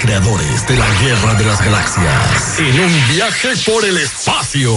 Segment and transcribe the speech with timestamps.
[0.00, 2.58] Creadores de la Guerra de las Galaxias.
[2.58, 4.74] En un viaje por el espacio.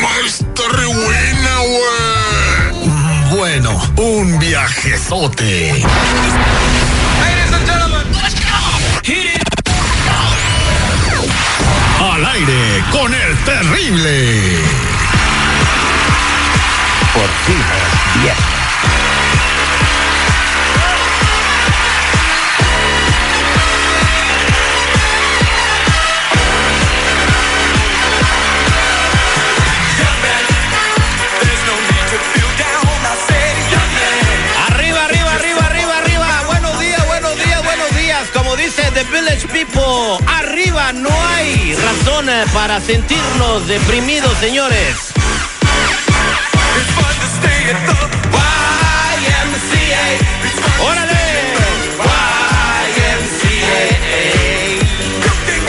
[0.00, 3.36] Madre está re buena, güey.
[3.36, 5.84] Bueno, un viajezote.
[12.00, 14.62] Al aire con el terrible.
[17.12, 17.62] Por fin
[18.24, 18.58] es
[38.68, 44.94] dice The Village People, arriba no hay razón eh, para sentirnos deprimidos, señores.
[50.82, 51.12] ¡Órale!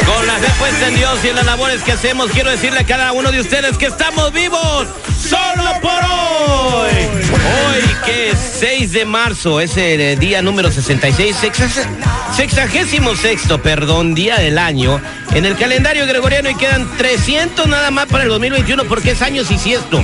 [0.05, 2.85] Con la fe puesta en Dios y en las labores que hacemos, quiero decirle a
[2.85, 6.08] cada uno de ustedes que estamos vivos solo por hoy.
[8.61, 11.87] Hoy que es 6 de marzo, es el eh, día número 66, sexas-
[12.35, 14.99] sexagésimo sexto, perdón, día del año.
[15.33, 19.49] En el calendario gregoriano y quedan 300 nada más para el 2021 porque es años
[19.51, 20.03] y siesto.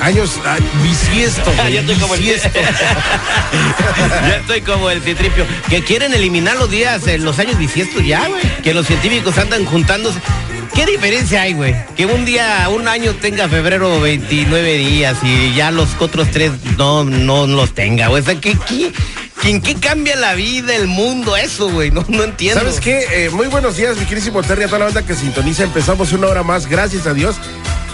[0.00, 1.52] Años ah, bisiesto.
[1.56, 2.58] Güey, ya estoy como el bisiesto.
[4.28, 5.46] ya estoy como el citripio.
[5.68, 8.42] Que quieren eliminar los días, eh, los años bisiestos ya, güey.
[8.62, 10.18] Que los científicos andan juntándose.
[10.74, 11.74] ¿Qué diferencia hay, güey?
[11.96, 17.04] Que un día, un año tenga febrero 29 días y ya los otros tres no,
[17.04, 18.22] no los tenga, güey.
[18.22, 18.90] O sea, ¿qué, qué,
[19.44, 21.90] ¿en qué cambia la vida, el mundo, eso, güey?
[21.90, 22.60] No, no entiendo.
[22.60, 23.04] ¿Sabes qué?
[23.12, 25.62] Eh, muy buenos días, mi querísimo Terry, a toda la banda que sintoniza.
[25.64, 27.36] Empezamos una hora más, gracias a Dios.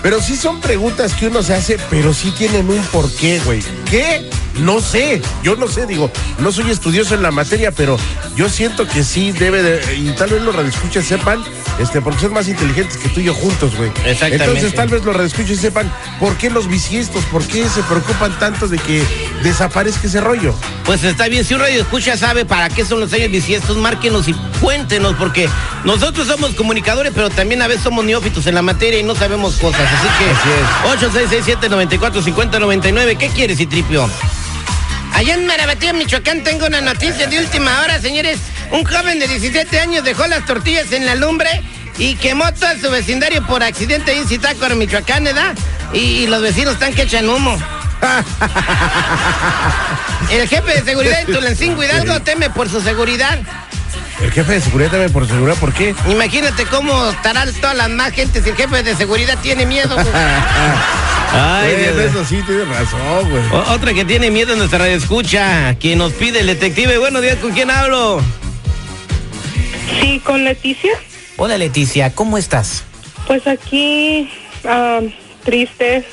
[0.03, 3.63] Pero sí son preguntas que uno se hace, pero sí tienen un porqué, güey.
[3.91, 4.29] ¿Qué?
[4.61, 7.97] No sé, yo no sé, digo, no soy estudioso en la materia, pero
[8.35, 11.45] yo siento que sí debe de, y tal vez los radioescuchas sepan,
[11.79, 13.91] este, porque son más inteligentes que tú y yo juntos, güey.
[14.05, 14.45] Exactamente.
[14.45, 18.69] Entonces tal vez los radioescuchas sepan por qué los bisiestos, por qué se preocupan tanto
[18.69, 19.05] de que
[19.43, 20.55] desaparezca ese rollo.
[20.85, 24.29] Pues está bien, si un radio escucha sabe para qué son los años bisiestos, márquenos
[24.29, 25.49] y cuéntenos, porque
[25.85, 29.57] nosotros somos comunicadores, pero también a veces somos neófitos en la materia y no sabemos
[29.57, 29.83] cosas.
[29.83, 34.09] Así que 8667-945099, ¿qué quieres, Citripio?
[35.15, 38.39] Allá en Marabatío, Michoacán, tengo una noticia de última hora, señores.
[38.71, 41.49] Un joven de 17 años dejó las tortillas en la lumbre
[41.99, 45.55] y quemó todo su vecindario por accidente en Zitácuaro, Michoacán, ¿verdad?
[45.93, 47.59] Y, y los vecinos están que echan humo.
[50.31, 53.39] El jefe de seguridad de Tulancingo Hidalgo teme por su seguridad.
[54.21, 55.95] El jefe de seguridad también por seguridad, ¿por qué?
[56.09, 59.97] Imagínate cómo estarán todas las más gentes si el jefe de seguridad tiene miedo.
[61.33, 62.11] Ay, Eh, Dios.
[62.11, 63.43] eso sí, tienes razón, güey.
[63.53, 66.99] O- Otra que tiene miedo en nuestra radio escucha, quien nos pide el detective.
[66.99, 68.21] Buenos días, ¿con quién hablo?
[70.01, 70.93] Sí, con Leticia.
[71.37, 72.85] Hola Leticia, ¿cómo estás?
[73.27, 74.29] Pues aquí,
[75.45, 76.05] triste.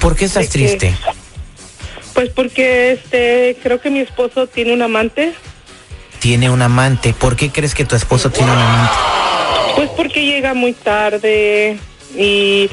[0.00, 0.94] ¿Por qué estás De que- triste?
[2.12, 5.32] Pues porque este, creo que mi esposo tiene un amante.
[6.20, 7.12] Tiene un amante.
[7.12, 8.94] ¿Por qué crees que tu esposo tiene un amante?
[9.76, 11.76] Pues porque llega muy tarde
[12.16, 12.70] y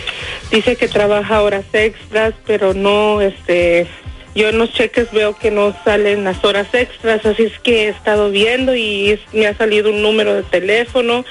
[0.52, 3.88] dice que trabaja horas extras, pero no, este,
[4.36, 7.90] yo en los cheques veo que no salen las horas extras, así es que he
[7.90, 11.26] estado viendo y me ha salido un número de teléfono.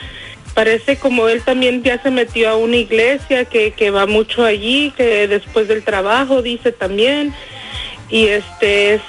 [0.55, 4.93] Parece como él también ya se metió a una iglesia que, que va mucho allí,
[4.97, 7.33] que después del trabajo dice también.
[8.11, 9.03] Y este es-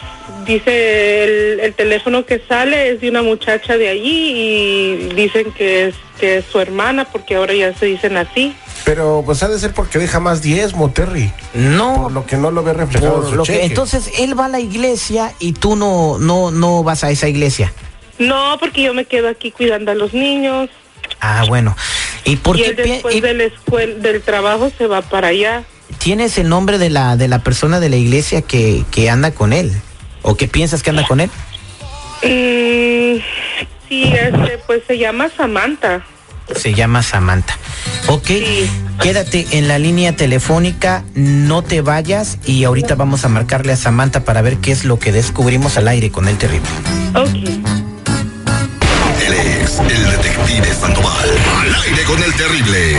[0.45, 5.88] dice el, el teléfono que sale es de una muchacha de allí y dicen que
[5.88, 8.56] es que es su hermana porque ahora ya se dicen así.
[8.86, 11.31] Pero pues ha de ser porque deja más diezmo, Terry.
[11.53, 14.39] No, Por lo que no lo ve reflejado en por su lo que entonces él
[14.39, 17.74] va a la iglesia y tú no no no vas a esa iglesia.
[18.19, 20.69] No, porque yo me quedo aquí cuidando a los niños
[21.19, 21.75] Ah, bueno.
[22.24, 23.21] ¿Y por y qué él pi- después y-
[24.01, 25.63] del trabajo se va para allá.
[26.03, 29.53] Tienes el nombre de la de la persona de la iglesia que que anda con
[29.53, 29.71] él
[30.24, 31.30] o que piensas que anda con él?
[32.24, 33.19] Mm,
[33.89, 36.03] sí, este, pues se llama Samantha.
[36.56, 37.57] Se llama Samantha.
[38.07, 38.69] Ok, Sí.
[39.01, 44.24] quédate en la línea telefónica, no te vayas y ahorita vamos a marcarle a Samantha
[44.25, 46.68] para ver qué es lo que descubrimos al aire con el terrible.
[47.15, 47.33] Ok.
[47.33, 47.63] Él
[49.30, 51.30] Alex, el detective Sandoval.
[51.62, 52.98] Al aire con el terrible.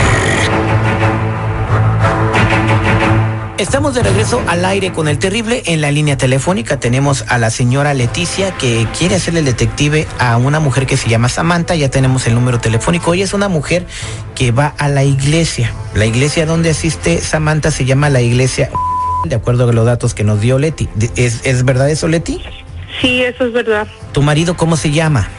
[3.63, 5.63] Estamos de regreso al aire con el terrible.
[5.67, 10.35] En la línea telefónica tenemos a la señora Leticia que quiere hacerle el detective a
[10.35, 11.73] una mujer que se llama Samantha.
[11.73, 13.13] Ya tenemos el número telefónico.
[13.13, 13.85] Ella es una mujer
[14.35, 15.71] que va a la iglesia.
[15.95, 18.69] La iglesia donde asiste Samantha se llama la iglesia,
[19.23, 20.89] de acuerdo con los datos que nos dio Leti.
[21.15, 22.43] ¿Es, es verdad eso, Leti?
[22.99, 23.87] Sí, eso es verdad.
[24.11, 25.29] ¿Tu marido cómo se llama?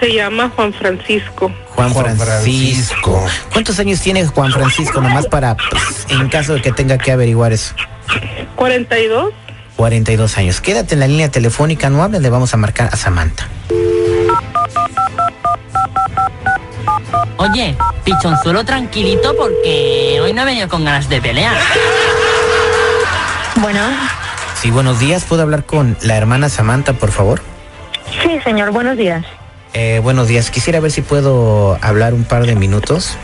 [0.00, 1.50] Se llama Juan Francisco.
[1.74, 2.24] Juan, Juan Francisco.
[2.24, 3.26] Francisco.
[3.52, 5.00] ¿Cuántos años tiene Juan Francisco?
[5.00, 7.74] Nomás para, pues, en caso de que tenga que averiguar eso.
[8.56, 9.32] 42.
[9.76, 10.60] 42 años.
[10.60, 13.48] Quédate en la línea telefónica, no hables, le vamos a marcar a Samantha.
[17.36, 21.56] Oye, pichonzuelo tranquilito porque hoy no he venido con ganas de pelear.
[23.56, 23.80] Bueno,
[24.60, 25.22] Sí, buenos días.
[25.24, 27.40] ¿Puedo hablar con la hermana Samantha, por favor?
[28.22, 29.24] sí, señor, buenos días.
[29.74, 30.50] Eh, buenos días.
[30.50, 33.16] Quisiera ver si puedo hablar un par de minutos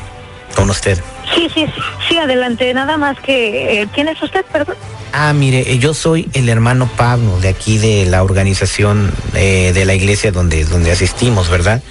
[0.54, 0.98] con usted.
[1.34, 1.66] Sí, sí,
[2.08, 2.72] sí, adelante.
[2.74, 4.76] Nada más que, eh, ¿quién es usted, perdón?
[5.16, 9.84] Ah, mire, eh, yo soy el hermano Pablo de aquí de la organización eh, de
[9.84, 11.82] la iglesia donde, donde asistimos, ¿verdad?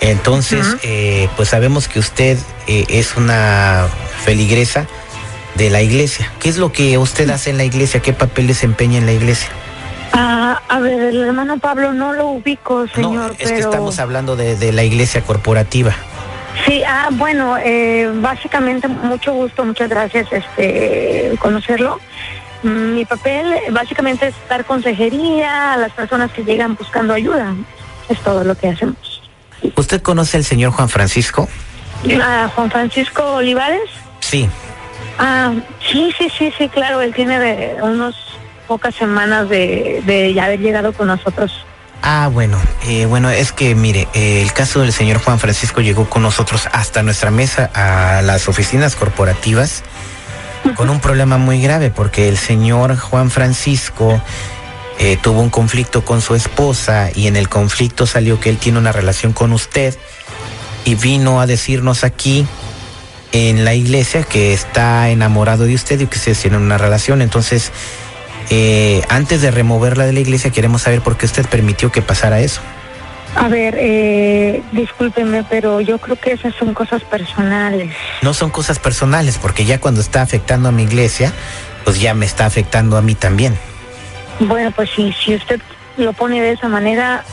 [0.00, 2.36] Entonces, eh, pues sabemos que usted
[2.66, 3.86] es una
[4.24, 4.86] feligresa
[5.54, 6.30] de la iglesia.
[6.40, 8.00] ¿Qué es lo que usted hace en la iglesia?
[8.00, 9.48] ¿Qué papel desempeña en la iglesia?
[10.16, 13.54] Ah, a ver, el hermano Pablo no lo ubico, señor, no, es pero...
[13.54, 15.92] que estamos hablando de, de la iglesia corporativa.
[16.66, 21.98] Sí, ah, bueno, eh, básicamente mucho gusto, muchas gracias, este, conocerlo.
[22.62, 27.52] Mm, Mi papel eh, básicamente es dar consejería a las personas que llegan buscando ayuda.
[28.08, 29.22] Es todo lo que hacemos.
[29.76, 31.48] ¿Usted conoce al señor Juan Francisco?
[32.22, 33.90] Ah, Juan Francisco Olivares.
[34.20, 34.48] Sí.
[35.18, 35.52] Ah,
[35.90, 38.14] sí, sí, sí, sí, claro, él tiene de unos
[38.66, 41.64] pocas semanas de, de ya haber llegado con nosotros.
[42.02, 46.08] Ah, bueno, eh, bueno, es que mire, eh, el caso del señor Juan Francisco llegó
[46.10, 49.82] con nosotros hasta nuestra mesa a las oficinas corporativas
[50.76, 54.20] con un problema muy grave porque el señor Juan Francisco
[54.98, 58.78] eh, tuvo un conflicto con su esposa y en el conflicto salió que él tiene
[58.78, 59.96] una relación con usted
[60.84, 62.46] y vino a decirnos aquí
[63.32, 67.22] en la iglesia que está enamorado de usted y que se tienen una relación.
[67.22, 67.72] Entonces,
[68.50, 72.40] eh, antes de removerla de la iglesia, queremos saber por qué usted permitió que pasara
[72.40, 72.60] eso.
[73.36, 77.92] A ver, eh, discúlpeme, pero yo creo que esas son cosas personales.
[78.22, 81.32] No son cosas personales, porque ya cuando está afectando a mi iglesia,
[81.84, 83.58] pues ya me está afectando a mí también.
[84.38, 85.60] Bueno, pues si, si usted
[85.96, 87.24] lo pone de esa manera,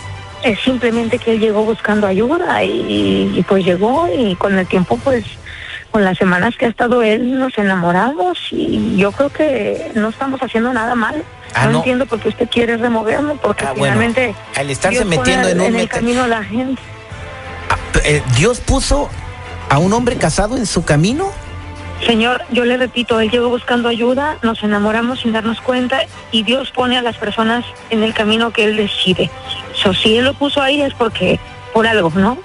[0.44, 4.98] es simplemente que él llegó buscando ayuda y, y pues llegó y con el tiempo,
[5.04, 5.24] pues
[5.92, 10.42] con las semanas que ha estado él, nos enamoramos y yo creo que no estamos
[10.42, 11.24] haciendo nada mal.
[11.54, 11.78] Ah, no, no.
[11.80, 15.48] entiendo por qué usted quiere removerme, porque Ah, bueno, finalmente al estarse Dios pone metiendo
[15.50, 16.82] en un el camino a la gente.
[17.70, 19.10] Ah, eh, Dios puso
[19.70, 21.32] a un hombre casado en su camino.
[22.06, 26.02] Señor, yo le repito, él llegó buscando ayuda, nos enamoramos sin darnos cuenta
[26.32, 29.30] y Dios pone a las personas en el camino que él decide.
[29.76, 31.40] So, si él lo puso ahí es porque,
[31.74, 32.40] por algo, ¿no?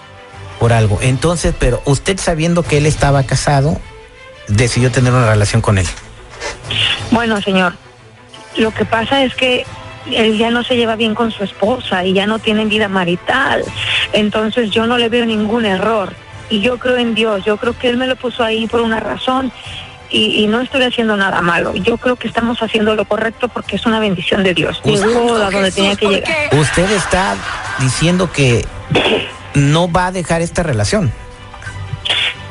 [0.58, 0.98] Por algo.
[1.02, 3.80] Entonces, pero usted sabiendo que él estaba casado,
[4.48, 5.86] decidió tener una relación con él.
[7.10, 7.74] Bueno, señor,
[8.56, 9.64] lo que pasa es que
[10.10, 13.64] él ya no se lleva bien con su esposa y ya no tienen vida marital.
[14.12, 16.14] Entonces yo no le veo ningún error.
[16.48, 19.00] Y yo creo en Dios, yo creo que Él me lo puso ahí por una
[19.00, 19.50] razón
[20.10, 21.74] y, y no estoy haciendo nada malo.
[21.74, 24.80] Yo creo que estamos haciendo lo correcto porque es una bendición de Dios.
[24.84, 26.32] Llegó a donde tenía que llegar.
[26.52, 27.34] Usted está
[27.80, 28.64] diciendo que
[29.56, 31.10] no va a dejar esta relación.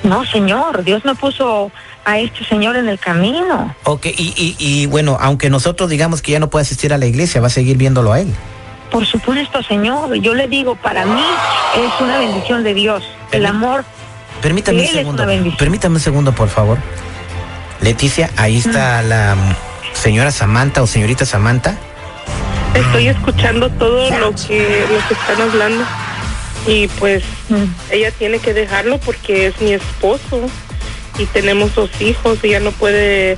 [0.03, 1.71] No, señor, Dios me puso
[2.03, 3.73] a este señor en el camino.
[3.83, 7.05] Ok, y, y, y bueno, aunque nosotros digamos que ya no puede asistir a la
[7.05, 8.33] iglesia, va a seguir viéndolo a él.
[8.91, 11.23] Por supuesto, señor, yo le digo, para mí
[11.75, 13.03] es una bendición de Dios.
[13.31, 13.83] El amor
[14.41, 15.25] Permítame un segundo.
[15.57, 16.77] Permítame un segundo, por favor.
[17.81, 21.75] Leticia, ahí está la mm, señora Samantha o señorita Samantha.
[22.73, 25.83] Estoy escuchando todo lo que, lo que están hablando.
[26.67, 27.23] Y pues
[27.91, 30.49] ella tiene que dejarlo porque es mi esposo
[31.17, 32.39] y tenemos dos hijos.
[32.43, 33.37] Ella no puede,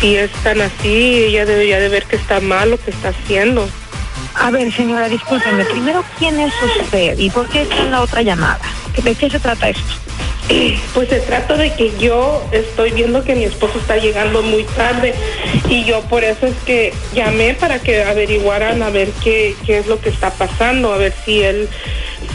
[0.00, 3.68] si es tan así, ella debería de ver que está mal lo que está haciendo.
[4.34, 5.64] A ver, señora, discúlpeme.
[5.64, 8.60] Primero, ¿quién es usted y por qué está en la otra llamada?
[9.02, 9.94] ¿De qué se trata esto?
[10.94, 15.12] Pues se trata de que yo estoy viendo que mi esposo está llegando muy tarde
[15.68, 19.86] y yo por eso es que llamé para que averiguaran a ver qué, qué es
[19.86, 21.68] lo que está pasando, a ver si él,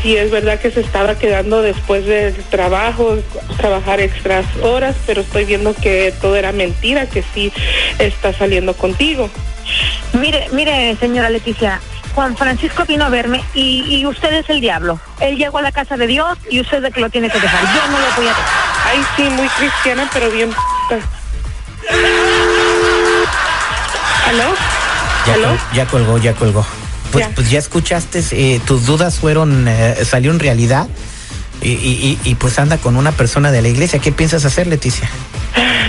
[0.01, 3.17] si es verdad que se estaba quedando después del trabajo,
[3.57, 7.51] trabajar extras horas, pero estoy viendo que todo era mentira, que sí
[7.99, 9.29] está saliendo contigo.
[10.13, 11.79] Mire, mire, señora Leticia,
[12.15, 14.99] Juan Francisco vino a verme y, y usted es el diablo.
[15.19, 17.39] Él llegó a la casa de Dios y usted es el que lo tiene que
[17.39, 17.61] dejar.
[17.73, 18.45] Yo no lo voy a dejar.
[18.85, 20.49] Ay, sí, muy cristiana, pero bien
[20.89, 20.99] p***.
[24.27, 24.43] ¿Aló?
[25.27, 25.47] Ya, ¿Aló?
[25.47, 26.65] col- ya colgó, ya colgó.
[27.11, 27.35] Pues Ya.
[27.35, 30.87] pues ya escuchaste, eh, tus dudas fueron, eh, salió en realidad.
[31.61, 33.99] Y, y- y- y, pues anda con una persona de la iglesia.
[33.99, 35.07] ¿Qué piensas hacer, Leticia?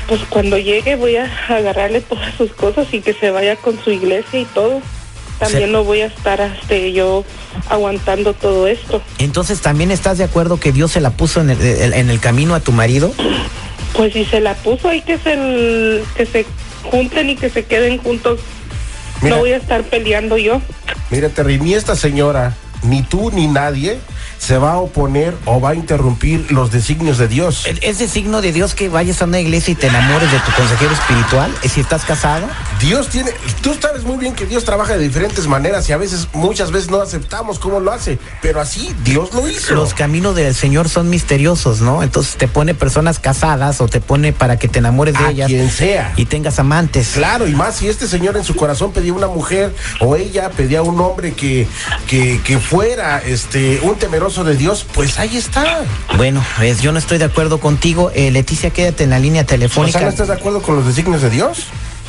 [0.06, 3.90] Pues cuando llegue voy a agarrarle todas sus cosas y que se vaya con su
[3.90, 4.82] iglesia y todo.
[5.38, 7.24] También no voy a estar este, yo
[7.70, 9.00] aguantando todo esto.
[9.18, 11.60] Entonces, ¿también estás de acuerdo que Dios se la puso en el,
[11.94, 13.12] en el camino a tu marido?
[13.96, 16.44] Pues si se la puso hay que se, que se
[16.90, 18.40] junten y que se queden juntos.
[19.22, 19.36] Mira.
[19.36, 20.60] No voy a estar peleando yo.
[21.10, 23.98] Mira, Terry, ni esta señora, ni tú, ni nadie
[24.42, 27.64] se va a oponer o va a interrumpir los designios de Dios.
[27.80, 30.50] ¿Es de signo de Dios que vayas a una iglesia y te enamores de tu
[30.56, 31.54] consejero espiritual?
[31.62, 32.48] ¿Y si estás casado?
[32.80, 33.30] Dios tiene,
[33.62, 36.90] tú sabes muy bien que Dios trabaja de diferentes maneras y a veces, muchas veces
[36.90, 39.76] no aceptamos cómo lo hace, pero así Dios lo hizo.
[39.76, 42.02] Los caminos del Señor son misteriosos, ¿no?
[42.02, 45.46] Entonces te pone personas casadas o te pone para que te enamores de A ellas.
[45.46, 46.14] quien sea.
[46.16, 47.12] Y tengas amantes.
[47.14, 50.82] Claro, y más si este señor en su corazón pedía una mujer o ella pedía
[50.82, 51.68] un hombre que,
[52.08, 55.82] que, que fuera este un temeroso de Dios, pues ahí está.
[56.16, 58.10] Bueno, pues yo no estoy de acuerdo contigo.
[58.14, 59.98] Eh, Leticia, quédate en la línea O telefónica.
[59.98, 61.64] sea, ¿no estás de acuerdo con los designios de Dios?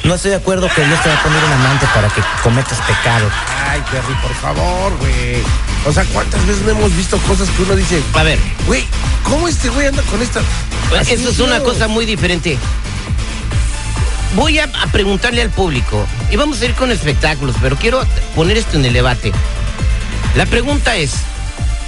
[0.05, 2.77] No estoy de acuerdo que Dios te va a poner un amante para que cometas
[2.79, 3.25] pecado.
[3.69, 5.41] Ay, Terry, por favor, güey.
[5.85, 8.83] O sea, ¿cuántas veces no hemos visto cosas que uno dice, A ver, güey,
[9.23, 10.41] ¿cómo este güey anda con esta?
[10.99, 12.57] Así eso es una cosa muy diferente.
[14.35, 18.03] Voy a, a preguntarle al público, y vamos a ir con espectáculos, pero quiero
[18.35, 19.31] poner esto en el debate.
[20.35, 21.11] La pregunta es,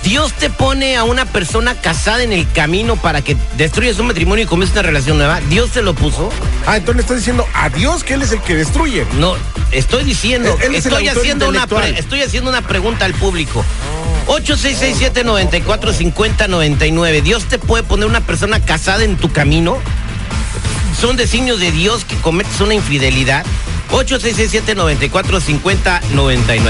[0.05, 4.45] ¿Dios te pone a una persona casada en el camino para que destruyas un matrimonio
[4.45, 5.41] y comiences una relación nueva?
[5.49, 6.29] ¿Dios te lo puso?
[6.67, 9.03] Ah, entonces le estás diciendo a Dios que él es el que destruye.
[9.17, 9.33] No,
[9.71, 13.15] estoy diciendo, Él- él es el estoy haciendo una pre- estoy haciendo una pregunta al
[13.15, 13.65] público.
[14.27, 17.21] 8667-945099.
[17.23, 19.79] ¿Dios te puede poner una persona casada en tu camino?
[20.99, 23.43] ¿Son designios de Dios que cometes una infidelidad?
[23.91, 26.69] 8667-945099.